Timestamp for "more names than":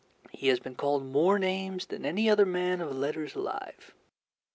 1.05-2.07